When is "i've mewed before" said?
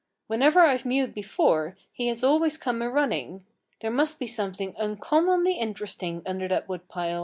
0.61-1.77